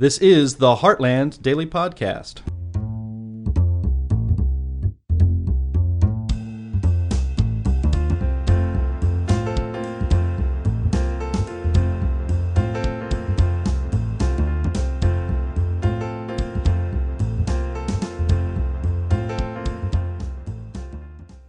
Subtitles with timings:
[0.00, 2.38] This is the Heartland Daily Podcast.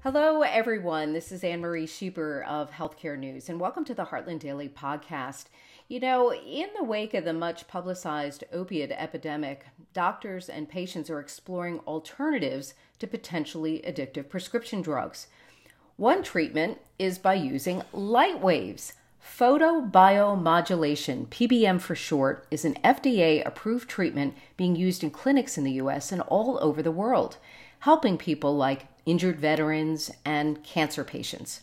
[0.04, 1.14] Hello, everyone.
[1.14, 5.46] This is Anne Marie Schieber of Healthcare News, and welcome to the Heartland Daily Podcast.
[5.92, 11.20] You know, in the wake of the much publicized opiate epidemic, doctors and patients are
[11.20, 15.28] exploring alternatives to potentially addictive prescription drugs.
[15.98, 18.94] One treatment is by using light waves.
[19.22, 25.74] Photobiomodulation, PBM for short, is an FDA approved treatment being used in clinics in the
[25.74, 27.36] US and all over the world,
[27.80, 31.60] helping people like injured veterans, and cancer patients.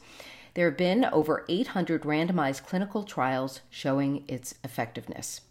[0.58, 5.42] There have been over 800 randomized clinical trials showing its effectiveness.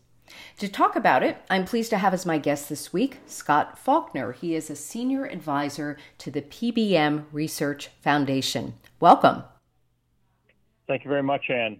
[0.57, 4.33] To talk about it, I'm pleased to have as my guest this week Scott Faulkner.
[4.33, 8.73] He is a senior advisor to the PBM Research Foundation.
[8.99, 9.43] Welcome.
[10.89, 11.79] Thank you very much, Anne.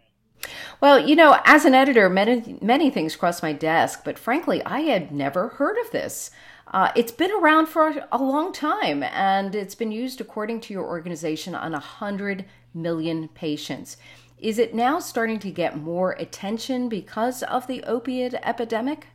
[0.79, 4.81] Well, you know, as an editor, many many things cross my desk, but frankly, I
[4.81, 6.31] had never heard of this.
[6.67, 10.85] Uh, it's been around for a long time, and it's been used, according to your
[10.85, 12.45] organization, on 100
[12.81, 13.97] million patients.
[14.37, 19.07] Is it now starting to get more attention because of the opiate epidemic?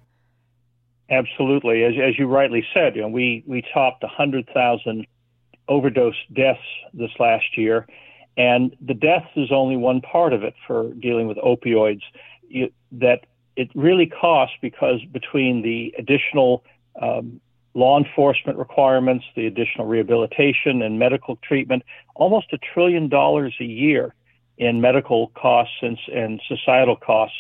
[1.11, 1.85] Absolutely.
[1.85, 5.07] As, as you rightly said, you know, we, we topped 100,000
[5.69, 6.61] overdose deaths
[6.93, 7.87] this last year,
[8.37, 12.03] and the deaths is only one part of it for dealing with opioids.
[12.49, 13.27] You, that
[13.57, 16.65] it really costs because between the additional
[17.01, 17.41] um,
[17.75, 21.83] law enforcement requirements, the additional rehabilitation and medical treatment,
[22.15, 24.15] almost a trillion dollars a year
[24.59, 27.37] in medical costs and, and societal costs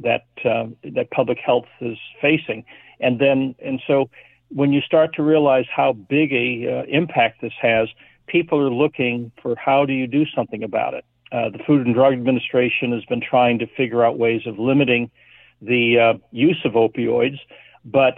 [0.00, 2.64] that uh, that public health is facing.
[3.00, 4.10] And then and so
[4.48, 7.88] when you start to realize how big a uh, impact this has,
[8.26, 11.04] people are looking for how do you do something about it.
[11.30, 15.10] Uh, the Food and Drug Administration has been trying to figure out ways of limiting
[15.60, 17.38] the uh, use of opioids,
[17.84, 18.14] but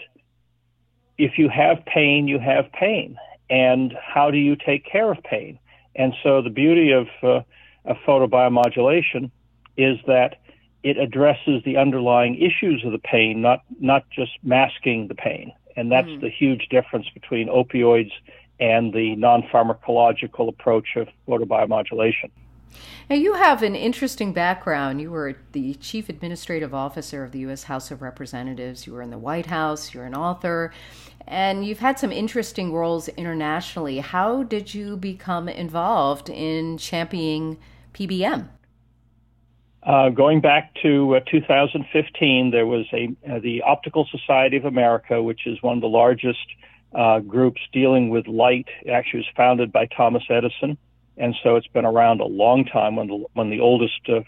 [1.21, 3.17] if you have pain, you have pain.
[3.51, 5.59] And how do you take care of pain?
[5.95, 7.43] And so the beauty of, uh,
[7.85, 9.31] of photobiomodulation
[9.77, 10.37] is that
[10.83, 15.53] it addresses the underlying issues of the pain, not, not just masking the pain.
[15.77, 16.21] And that's mm-hmm.
[16.21, 18.13] the huge difference between opioids
[18.59, 22.31] and the non pharmacological approach of photobiomodulation.
[23.09, 25.01] Now, you have an interesting background.
[25.01, 27.65] You were the chief administrative officer of the U.S.
[27.65, 28.87] House of Representatives.
[28.87, 29.93] You were in the White House.
[29.93, 30.73] You're an author.
[31.27, 33.99] And you've had some interesting roles internationally.
[33.99, 37.59] How did you become involved in championing
[37.95, 38.49] PBM?
[39.83, 45.23] Uh, going back to uh, 2015, there was a uh, the Optical Society of America,
[45.23, 46.47] which is one of the largest
[46.95, 48.69] uh, groups dealing with light.
[48.83, 50.77] It actually was founded by Thomas Edison
[51.21, 52.97] and so it's been around a long time.
[52.97, 54.21] One of the, one of the oldest uh,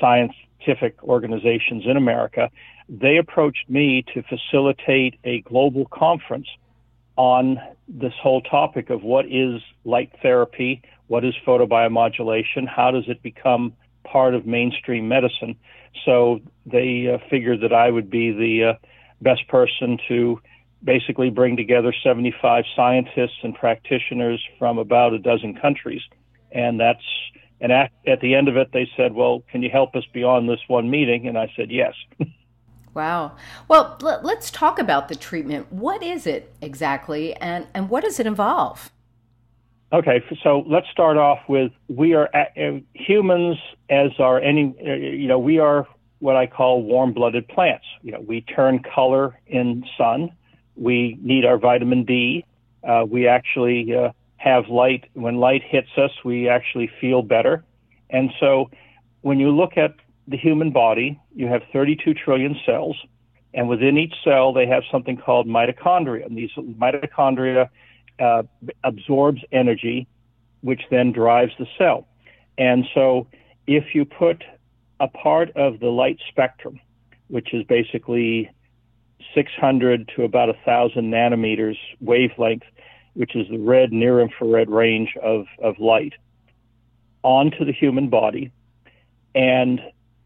[0.00, 2.50] scientific organizations in America.
[2.88, 6.48] They approached me to facilitate a global conference
[7.16, 7.58] on
[7.88, 13.72] this whole topic of what is light therapy, what is photobiomodulation, how does it become
[14.04, 15.56] part of mainstream medicine.
[16.04, 18.74] So they uh, figured that I would be the uh,
[19.20, 20.40] best person to
[20.84, 26.02] basically bring together 75 scientists and practitioners from about a dozen countries.
[26.52, 27.04] And that's,
[27.60, 30.48] and at, at the end of it, they said, well, can you help us beyond
[30.48, 31.26] this one meeting?
[31.26, 31.94] And I said, yes.
[32.94, 33.32] wow.
[33.68, 35.72] Well, l- let's talk about the treatment.
[35.72, 38.90] What is it exactly, and, and what does it involve?
[39.92, 43.56] Okay, so let's start off with we are uh, humans,
[43.88, 45.86] as are any, uh, you know, we are
[46.18, 47.84] what I call warm blooded plants.
[48.02, 50.32] You know, we turn color in sun
[50.76, 52.44] we need our vitamin D.
[52.86, 55.04] Uh, we actually uh, have light.
[55.14, 57.64] When light hits us, we actually feel better.
[58.10, 58.70] And so
[59.22, 59.94] when you look at
[60.28, 62.96] the human body, you have 32 trillion cells.
[63.54, 66.26] And within each cell, they have something called mitochondria.
[66.26, 67.68] And these mitochondria
[68.18, 68.42] uh,
[68.84, 70.06] absorbs energy,
[70.60, 72.06] which then drives the cell.
[72.58, 73.26] And so
[73.66, 74.44] if you put
[75.00, 76.80] a part of the light spectrum,
[77.28, 78.50] which is basically
[79.34, 82.62] 600 to about 1,000 nanometers wavelength,
[83.16, 86.12] which is the red near infrared range of, of light,
[87.22, 88.52] onto the human body.
[89.34, 89.80] And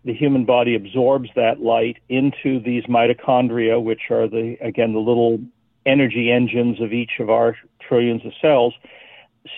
[0.05, 5.41] the human body absorbs that light into these mitochondria, which are the, again, the little
[5.87, 8.75] energy engines of each of our trillions of cells.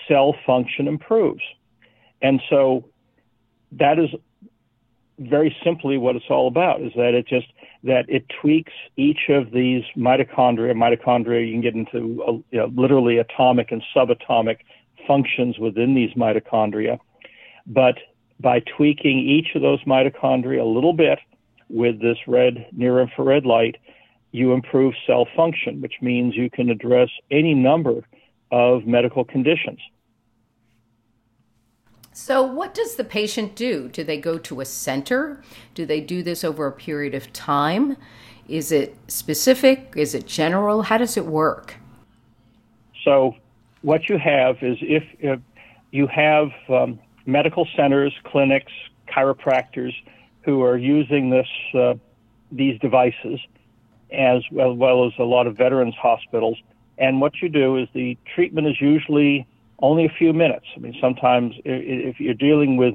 [0.07, 1.43] Cell function improves.
[2.21, 2.85] And so
[3.73, 4.11] that is
[5.19, 7.47] very simply what it's all about is that it just
[7.85, 10.73] that it tweaks each of these mitochondria.
[10.73, 14.59] Mitochondria, you can get into you know, literally atomic and subatomic
[15.07, 16.99] functions within these mitochondria.
[17.67, 17.97] But
[18.41, 21.19] by tweaking each of those mitochondria a little bit
[21.69, 23.77] with this red near infrared light,
[24.31, 28.05] you improve cell function, which means you can address any number
[28.51, 29.79] of medical conditions.
[32.15, 33.89] So, what does the patient do?
[33.89, 35.43] Do they go to a center?
[35.75, 37.97] Do they do this over a period of time?
[38.49, 39.95] Is it specific?
[39.97, 40.83] Is it general?
[40.83, 41.77] How does it work?
[43.03, 43.35] So,
[43.81, 45.41] what you have is if, if
[45.91, 48.73] you have um, medical centers, clinics,
[49.09, 49.95] chiropractors
[50.43, 51.95] who are using this uh,
[52.51, 53.41] these devices,
[54.13, 56.59] as well, as well as a lot of veterans hospitals.
[56.99, 59.47] And what you do is the treatment is usually
[59.83, 60.67] only a few minutes.
[60.77, 62.95] I mean, sometimes if you're dealing with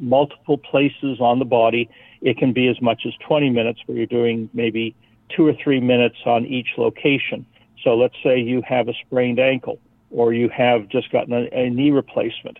[0.00, 1.88] multiple places on the body,
[2.22, 4.96] it can be as much as 20 minutes where you're doing maybe
[5.28, 7.46] two or three minutes on each location.
[7.82, 9.78] So let's say you have a sprained ankle
[10.10, 12.58] or you have just gotten a, a knee replacement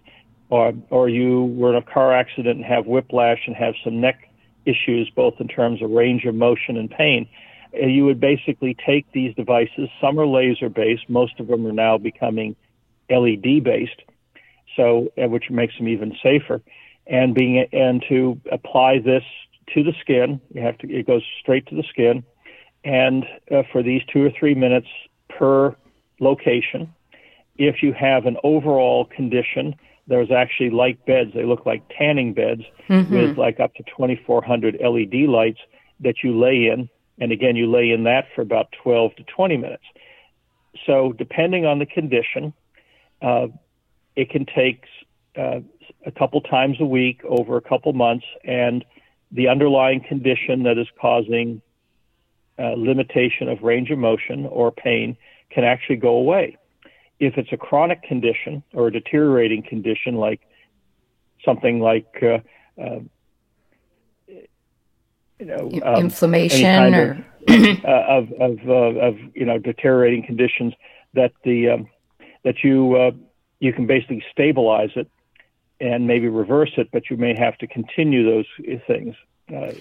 [0.51, 4.29] or, or you were in a car accident and have whiplash and have some neck
[4.67, 7.27] issues, both in terms of range of motion and pain.
[7.73, 11.73] Eh, you would basically take these devices, some are laser based, most of them are
[11.73, 12.55] now becoming
[13.11, 14.03] LED based,
[14.77, 16.63] so uh, which makes them even safer.
[17.07, 19.25] And being and to apply this
[19.75, 22.25] to the skin, you have to it goes straight to the skin,
[22.85, 24.89] and uh, for these two or three minutes
[25.29, 25.77] per
[26.21, 26.93] location.
[27.57, 31.31] If you have an overall condition, there's actually light beds.
[31.35, 33.15] They look like tanning beds mm-hmm.
[33.15, 35.61] with like up to 2,400 LED lights
[36.01, 36.89] that you lay in.
[37.19, 39.85] And again, you lay in that for about 12 to 20 minutes.
[40.85, 42.53] So, depending on the condition,
[43.23, 43.49] uh,
[44.17, 44.85] it can take
[45.37, 45.61] uh,
[46.07, 48.85] a couple times a week over a couple months, and
[49.33, 51.61] the underlying condition that is causing
[52.59, 55.17] uh, limitation of range of motion or pain
[55.51, 56.57] can actually go away.
[57.19, 60.41] If it's a chronic condition or a deteriorating condition, like
[61.45, 62.39] something like uh,
[62.81, 63.01] uh,
[65.39, 70.75] you know um, inflammation or of, uh, of, of, uh, of you know deteriorating conditions
[71.15, 71.89] that the um,
[72.45, 73.11] that you uh,
[73.61, 75.11] you can basically stabilize it
[75.81, 78.47] and maybe reverse it, but you may have to continue those
[78.87, 79.15] things.
[79.55, 79.73] Uh,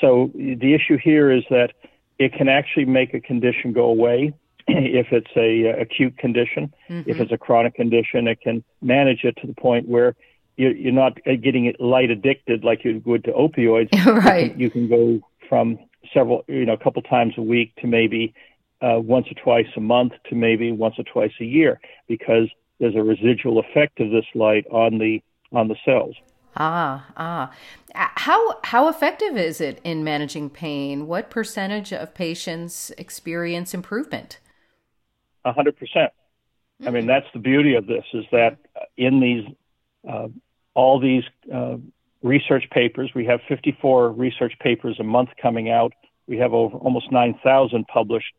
[0.00, 1.72] so the issue here is that
[2.18, 4.32] it can actually make a condition go away
[4.68, 6.72] if it's a, uh, acute condition.
[6.88, 7.10] Mm-hmm.
[7.10, 10.16] If it's a chronic condition, it can manage it to the point where
[10.56, 13.92] you're, not getting it light addicted like you would to opioids.
[14.24, 14.44] right.
[14.44, 15.78] You can, you can go from
[16.12, 18.34] several, you know, a couple times a week to maybe
[18.80, 22.48] uh, once or twice a month to maybe once or twice a year because
[22.80, 25.22] there's a residual effect of this light on the
[25.52, 26.16] on the cells.
[26.56, 27.52] Ah, ah.
[27.94, 31.06] How how effective is it in managing pain?
[31.06, 34.38] What percentage of patients experience improvement?
[35.44, 36.12] A hundred percent.
[36.84, 37.08] I mean, hmm.
[37.08, 38.58] that's the beauty of this is that
[38.96, 39.44] in these
[40.08, 40.28] uh,
[40.74, 41.22] all these
[41.52, 41.76] uh,
[42.22, 45.92] research papers, we have 54 research papers a month coming out.
[46.26, 48.34] We have over almost 9,000 published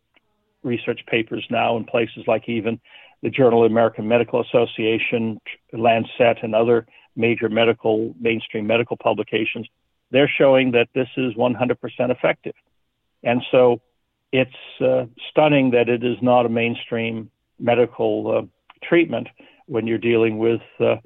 [0.66, 2.80] research papers now in places like even
[3.22, 5.40] the Journal of American Medical Association,
[5.72, 6.86] Lancet, and other
[7.16, 9.68] major medical, mainstream medical publications.
[10.12, 11.78] They're showing that this is 100%
[12.12, 12.54] effective.
[13.24, 13.82] And so
[14.32, 14.52] it's
[14.82, 18.42] uh, stunning that it is not a mainstream medical uh,
[18.88, 19.28] treatment
[19.68, 20.98] when you're dealing with uh,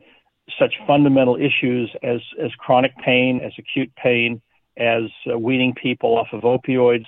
[0.58, 4.42] such fundamental issues as, as chronic pain, as acute pain,
[4.78, 7.06] as uh, weaning people off of opioids,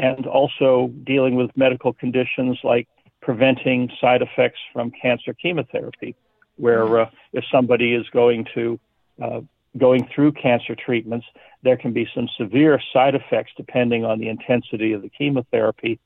[0.00, 2.88] and also dealing with medical conditions like
[3.20, 6.14] preventing side effects from cancer chemotherapy,
[6.56, 8.78] where uh, if somebody is going to
[9.22, 9.40] uh,
[9.76, 11.26] going through cancer treatments,
[11.62, 15.98] there can be some severe side effects depending on the intensity of the chemotherapy,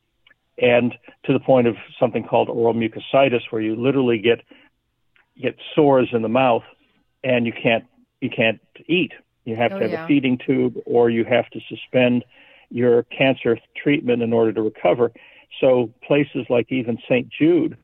[0.58, 0.94] and
[1.24, 4.40] to the point of something called oral mucositis, where you literally get
[5.40, 6.64] get sores in the mouth
[7.22, 7.84] and you can't
[8.20, 9.12] you can't eat.
[9.44, 10.04] You have oh, to have yeah.
[10.04, 12.24] a feeding tube, or you have to suspend
[12.70, 15.12] your cancer treatment in order to recover.
[15.60, 17.28] So places like even St.
[17.28, 17.76] Jude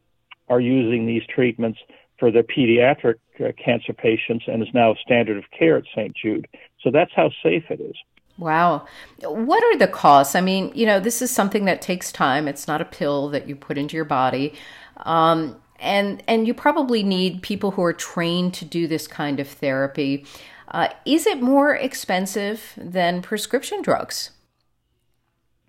[0.48, 1.78] are using these treatments
[2.18, 6.16] for their pediatric uh, cancer patients and is now a standard of care at St.
[6.16, 6.48] Jude.
[6.82, 7.96] So that's how safe it is.
[8.38, 8.86] Wow.
[9.22, 10.34] What are the costs?
[10.34, 12.48] I mean, you know, this is something that takes time.
[12.48, 14.54] It's not a pill that you put into your body.
[14.98, 19.48] Um, and and you probably need people who are trained to do this kind of
[19.48, 20.24] therapy.
[20.68, 24.30] Uh, is it more expensive than prescription drugs?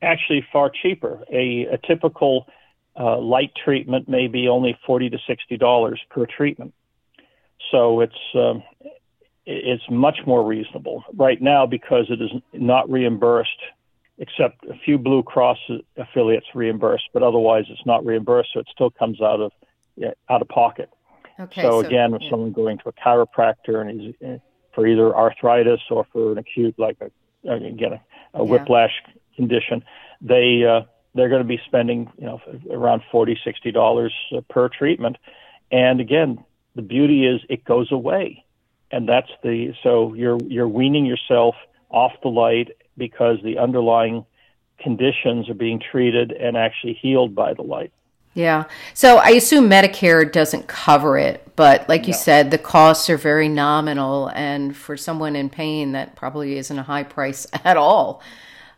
[0.01, 1.23] Actually far cheaper.
[1.31, 2.47] A, a typical
[2.99, 6.73] uh, light treatment may be only forty to sixty dollars per treatment,
[7.71, 8.63] so it's um,
[9.45, 13.59] it's much more reasonable right now because it is not reimbursed
[14.17, 15.59] except a few Blue Cross
[15.95, 19.51] affiliates reimburse, but otherwise it's not reimbursed, so it still comes out of
[20.29, 20.89] out of pocket.
[21.39, 22.29] Okay, so, so again, if yeah.
[22.29, 24.37] someone going to a chiropractor and he's eh,
[24.73, 28.51] for either arthritis or for an acute like a again a, a yeah.
[28.51, 28.91] whiplash
[29.37, 29.85] condition,
[30.19, 30.81] they uh,
[31.15, 35.17] they're going to be spending you know around forty sixty dollars uh, per treatment,
[35.71, 36.43] and again
[36.75, 38.43] the beauty is it goes away,
[38.91, 41.55] and that's the so you're you're weaning yourself
[41.89, 44.25] off the light because the underlying
[44.79, 47.91] conditions are being treated and actually healed by the light.
[48.37, 48.65] Yeah.
[48.93, 53.49] So I assume Medicare doesn't cover it, but like you said, the costs are very
[53.49, 54.29] nominal.
[54.35, 58.21] And for someone in pain, that probably isn't a high price at all.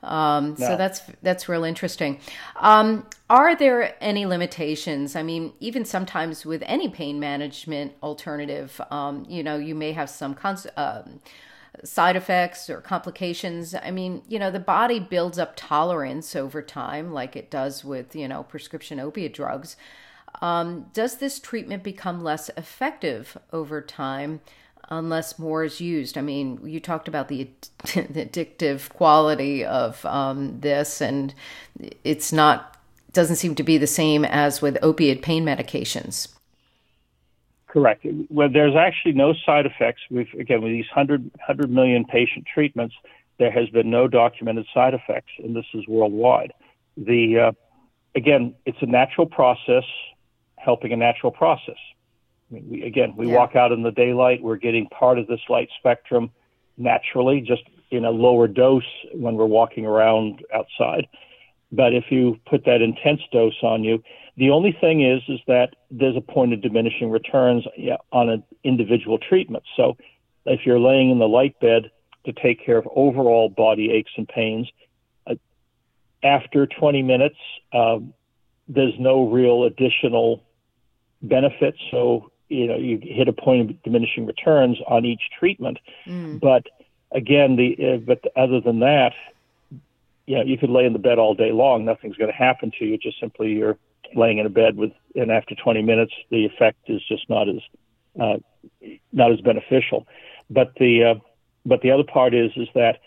[0.01, 0.67] Um, no.
[0.67, 2.19] So that's that's real interesting.
[2.55, 5.15] Um, are there any limitations?
[5.15, 10.09] I mean, even sometimes with any pain management alternative, um, you know, you may have
[10.09, 11.03] some cons- uh,
[11.83, 13.75] side effects or complications.
[13.75, 18.15] I mean, you know, the body builds up tolerance over time, like it does with,
[18.15, 19.75] you know, prescription opiate drugs.
[20.41, 24.41] Um, does this treatment become less effective over time
[24.89, 26.17] unless more is used?
[26.17, 27.49] I mean, you talked about the,
[27.83, 31.33] the addictive quality of um, this, and
[32.03, 32.75] it's not
[33.11, 36.27] doesn't seem to be the same as with opiate pain medications.
[37.67, 38.05] Correct.
[38.29, 40.01] Well, there's actually no side effects.
[40.09, 42.95] We've again with these 100, 100 million patient treatments,
[43.39, 46.53] there has been no documented side effects, and this is worldwide.
[46.97, 47.51] The uh,
[48.15, 49.85] again, it's a natural process,
[50.57, 51.77] helping a natural process.
[52.49, 53.35] I mean, we, again, we yeah.
[53.35, 56.31] walk out in the daylight, we're getting part of this light spectrum
[56.77, 61.07] naturally, just in a lower dose when we're walking around outside.
[61.71, 64.03] But if you put that intense dose on you,
[64.37, 67.65] the only thing is, is that there's a point of diminishing returns
[68.11, 69.63] on an individual treatment.
[69.75, 69.97] So
[70.45, 71.91] if you're laying in the light bed
[72.25, 74.69] to take care of overall body aches and pains,
[75.27, 75.35] uh,
[76.23, 77.35] after 20 minutes,
[77.73, 77.99] uh,
[78.67, 80.43] there's no real additional
[81.21, 81.75] benefit.
[81.91, 85.79] So, you know, you hit a point of diminishing returns on each treatment.
[86.05, 86.39] Mm.
[86.39, 86.65] But
[87.11, 89.13] again, the, uh, but other than that,
[90.25, 91.85] you know, you could lay in the bed all day long.
[91.85, 92.97] Nothing's going to happen to you.
[92.97, 93.77] Just simply you're
[94.15, 97.61] laying in a bed with, and after 20 minutes, the effect is just not as
[98.19, 98.37] uh,
[99.11, 100.07] not as beneficial.
[100.49, 101.15] But the uh,
[101.65, 102.99] but the other part is is that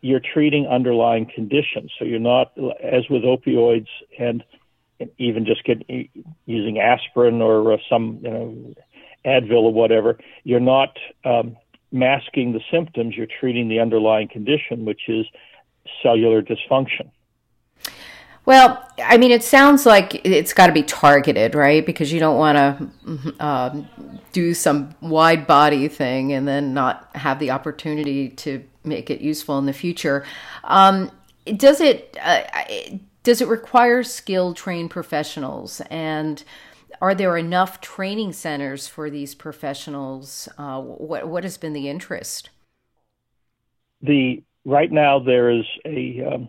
[0.00, 1.92] you're treating underlying conditions.
[1.98, 4.42] So you're not, as with opioids and
[5.18, 5.82] even just get,
[6.46, 8.74] using aspirin or uh, some you know
[9.24, 10.18] Advil or whatever.
[10.44, 11.56] You're not um,
[11.92, 13.16] masking the symptoms.
[13.16, 15.26] You're treating the underlying condition, which is
[16.02, 17.10] cellular dysfunction.
[18.46, 21.84] Well, I mean, it sounds like it's got to be targeted, right?
[21.84, 23.88] Because you don't want to um,
[24.32, 29.58] do some wide body thing and then not have the opportunity to make it useful
[29.58, 30.24] in the future.
[30.64, 31.10] Um,
[31.56, 32.42] does it uh,
[33.22, 35.80] does it require skilled, trained professionals?
[35.90, 36.42] And
[37.00, 40.48] are there enough training centers for these professionals?
[40.58, 42.50] Uh, what what has been the interest?
[44.02, 46.48] The right now there is a um,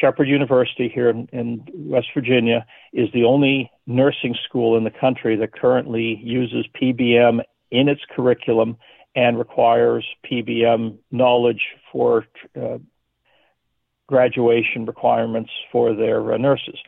[0.00, 5.36] Shepherd University here in, in, West Virginia is the only nursing school in the country
[5.36, 8.76] that currently uses PBM in its curriculum
[9.14, 12.26] and requires PBM knowledge for
[12.60, 12.78] uh,
[14.06, 16.78] graduation requirements for their uh, nurses.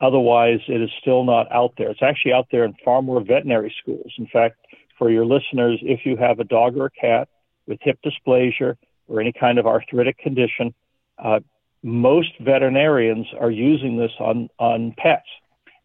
[0.00, 1.90] Otherwise, it is still not out there.
[1.90, 4.12] It's actually out there in far more veterinary schools.
[4.18, 4.56] In fact,
[4.98, 7.28] for your listeners, if you have a dog or a cat
[7.66, 8.76] with hip dysplasia
[9.08, 10.74] or any kind of arthritic condition,
[11.18, 11.40] uh,
[11.82, 15.28] most veterinarians are using this on on pets,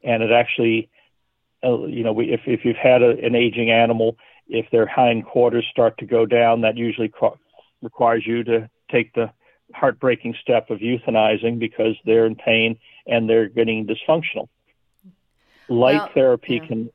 [0.04, 0.90] and it actually,
[1.64, 4.18] uh, you know, we, if if you've had a, an aging animal,
[4.48, 7.12] if their hind quarters start to go down, that usually
[7.82, 9.30] requires you to take the
[9.74, 14.48] heartbreaking step of euthanizing because they're in pain and they're getting dysfunctional.
[15.68, 16.68] Light well, therapy yeah.
[16.68, 16.90] can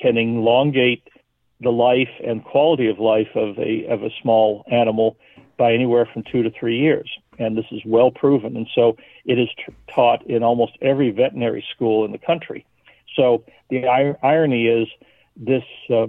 [0.00, 1.08] can elongate
[1.60, 5.16] the life and quality of life of a of a small animal
[5.56, 7.10] by anywhere from two to three years
[7.40, 8.56] and this is well proven.
[8.56, 12.66] And so it is t- taught in almost every veterinary school in the country.
[13.16, 14.88] So the ir- irony is
[15.36, 16.08] this uh,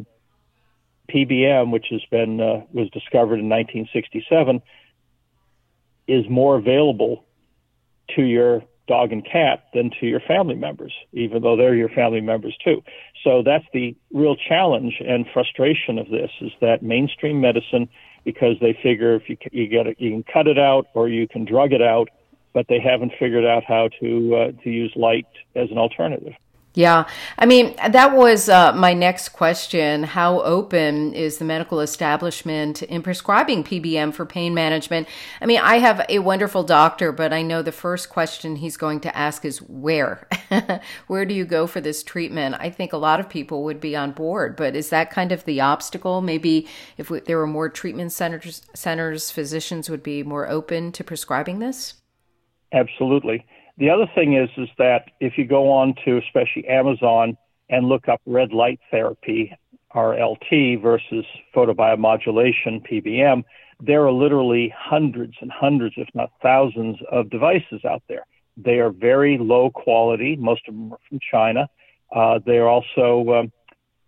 [1.09, 4.61] PBM, which has been uh, was discovered in 1967,
[6.11, 7.25] is more available
[8.15, 12.19] to your dog and cat than to your family members, even though they're your family
[12.19, 12.83] members too.
[13.23, 17.87] So that's the real challenge and frustration of this is that mainstream medicine
[18.25, 21.27] because they figure if you you get it, you can cut it out or you
[21.27, 22.09] can drug it out,
[22.53, 26.33] but they haven't figured out how to uh, to use light as an alternative.
[26.73, 27.05] Yeah.
[27.37, 30.03] I mean, that was uh, my next question.
[30.03, 35.09] How open is the medical establishment in prescribing PBM for pain management?
[35.41, 39.01] I mean, I have a wonderful doctor, but I know the first question he's going
[39.01, 40.25] to ask is where?
[41.07, 42.55] where do you go for this treatment?
[42.57, 45.43] I think a lot of people would be on board, but is that kind of
[45.43, 46.21] the obstacle?
[46.21, 51.03] Maybe if we, there were more treatment centers, centers, physicians would be more open to
[51.03, 51.95] prescribing this?
[52.71, 53.45] Absolutely.
[53.81, 57.35] The other thing is is that if you go on to especially Amazon
[57.67, 59.57] and look up red light therapy
[59.95, 63.43] RLT versus photobiomodulation PBM,
[63.79, 68.27] there are literally hundreds and hundreds, if not thousands, of devices out there.
[68.55, 70.35] They are very low quality.
[70.35, 71.67] Most of them are from China.
[72.15, 73.51] Uh, they also um,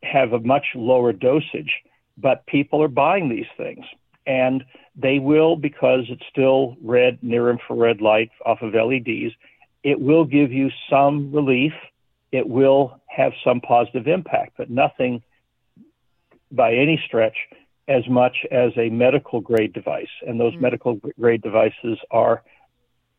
[0.04, 1.82] have a much lower dosage,
[2.16, 3.86] but people are buying these things.
[4.28, 4.64] And
[4.96, 9.34] they will, because it's still red, near infrared light off of LEDs,
[9.84, 11.74] it will give you some relief.
[12.32, 15.22] It will have some positive impact, but nothing
[16.52, 17.36] by any stretch
[17.88, 20.08] as much as a medical grade device.
[20.26, 20.62] And those mm-hmm.
[20.62, 22.44] medical grade devices are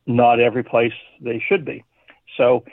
[0.06, 1.84] not every place they should be.
[2.36, 2.64] So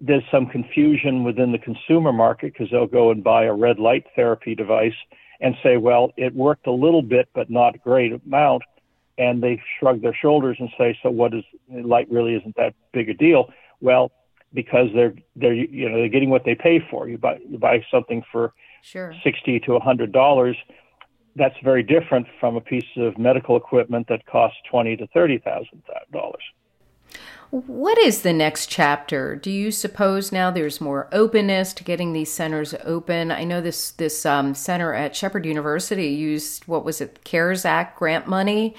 [0.00, 4.06] there's some confusion within the consumer market because they'll go and buy a red light
[4.14, 4.94] therapy device
[5.40, 8.62] and say, well, it worked a little bit, but not a great amount
[9.18, 12.08] and they shrug their shoulders and say, "So what is light?
[12.10, 14.12] Really isn't that big a deal?" Well,
[14.54, 17.08] because they're they're you know they're getting what they pay for.
[17.08, 19.14] You buy you buy something for sure.
[19.22, 20.56] sixty to a hundred dollars.
[21.36, 25.82] That's very different from a piece of medical equipment that costs twenty to thirty thousand
[26.12, 26.42] dollars.
[27.50, 29.34] What is the next chapter?
[29.34, 33.30] Do you suppose now there's more openness to getting these centers open?
[33.30, 37.98] I know this this um, center at Shepherd University used what was it, CARES Act
[37.98, 38.74] grant money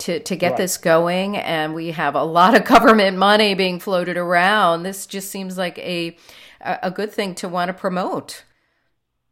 [0.00, 0.56] to, to get right.
[0.58, 4.82] this going and we have a lot of government money being floated around.
[4.82, 6.16] This just seems like a
[6.62, 8.44] a good thing to want to promote.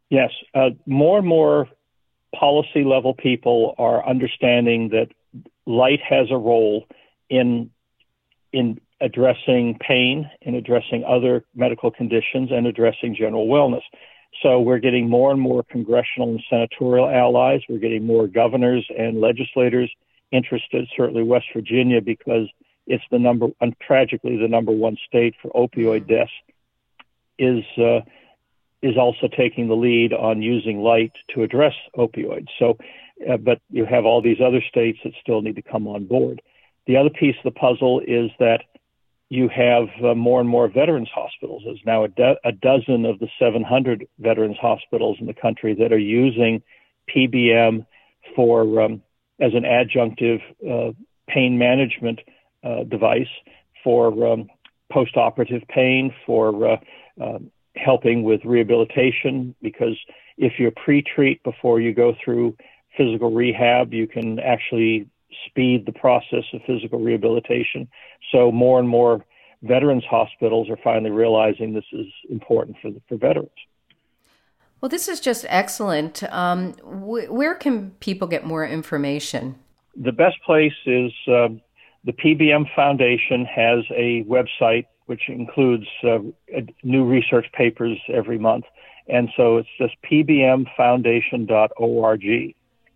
[0.09, 1.67] Yes uh, more and more
[2.35, 5.07] policy level people are understanding that
[5.65, 6.85] light has a role
[7.29, 7.69] in
[8.51, 13.83] in addressing pain in addressing other medical conditions and addressing general wellness.
[14.43, 17.61] So we're getting more and more congressional and senatorial allies.
[17.67, 19.91] We're getting more governors and legislators
[20.31, 22.47] interested, certainly West Virginia, because
[22.87, 26.13] it's the number, and tragically, the number one state for opioid mm-hmm.
[26.13, 26.31] deaths,
[27.37, 28.01] is uh,
[28.81, 32.47] is also taking the lead on using light to address opioids.
[32.57, 32.77] So,
[33.29, 36.41] uh, but you have all these other states that still need to come on board.
[36.87, 38.63] The other piece of the puzzle is that
[39.29, 41.63] you have uh, more and more veterans hospitals.
[41.65, 45.93] There's now a, do- a dozen of the 700 veterans hospitals in the country that
[45.93, 46.63] are using
[47.13, 47.85] PBM
[48.35, 49.03] for um,
[49.39, 50.93] as an adjunctive uh,
[51.27, 52.19] pain management
[52.63, 53.27] uh, device
[53.83, 54.49] for um,
[54.91, 56.77] post-operative pain, for uh,
[57.21, 59.55] um, helping with rehabilitation.
[59.61, 59.97] Because
[60.37, 62.57] if you pre-treat before you go through
[62.97, 65.07] physical rehab, you can actually
[65.45, 67.87] speed the process of physical rehabilitation.
[68.31, 69.23] So more and more
[69.61, 73.49] veterans hospitals are finally realizing this is important for the, for veterans.
[74.81, 76.23] Well, this is just excellent.
[76.31, 79.55] Um, wh- where can people get more information?
[79.95, 81.49] The best place is uh,
[82.05, 86.19] the PBM Foundation has a website which includes uh,
[86.83, 88.65] new research papers every month.
[89.07, 92.55] And so it's just pbmfoundation.org.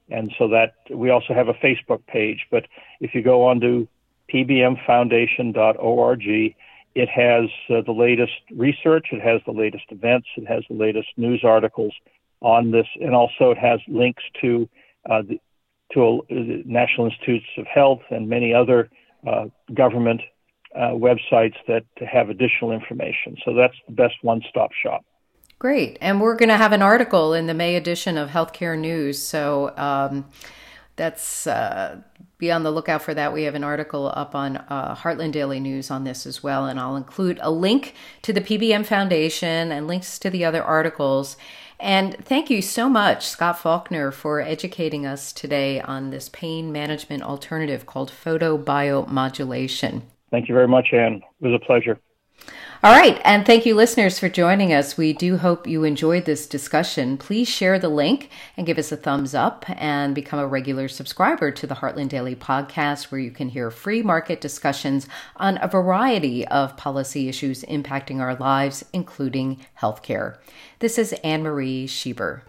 [0.09, 2.45] And so that we also have a Facebook page.
[2.51, 2.67] But
[2.99, 3.87] if you go on to
[4.31, 6.55] pbmfoundation.org,
[6.95, 11.07] it has uh, the latest research, it has the latest events, it has the latest
[11.17, 11.93] news articles
[12.41, 14.69] on this, and also it has links to
[15.09, 15.39] uh, the
[15.93, 18.89] to the uh, National Institutes of Health and many other
[19.27, 20.21] uh, government
[20.75, 23.37] uh, websites that have additional information.
[23.45, 25.05] So that's the best one-stop shop.
[25.59, 29.21] Great, and we're going to have an article in the May edition of Healthcare News.
[29.21, 29.73] So.
[29.77, 30.25] Um,
[30.95, 32.01] that's uh,
[32.37, 33.33] be on the lookout for that.
[33.33, 36.79] We have an article up on uh, Heartland Daily News on this as well, and
[36.79, 41.37] I'll include a link to the PBM Foundation and links to the other articles.
[41.79, 47.23] And thank you so much, Scott Faulkner, for educating us today on this pain management
[47.23, 50.01] alternative called photobiomodulation.
[50.31, 51.21] Thank you very much, Anne.
[51.41, 51.99] It was a pleasure.
[52.83, 53.21] All right.
[53.23, 54.97] And thank you, listeners, for joining us.
[54.97, 57.17] We do hope you enjoyed this discussion.
[57.17, 61.49] Please share the link and give us a thumbs up and become a regular subscriber
[61.49, 66.45] to the Heartland Daily podcast, where you can hear free market discussions on a variety
[66.49, 70.39] of policy issues impacting our lives, including healthcare.
[70.79, 72.41] This is Anne Marie Schieber.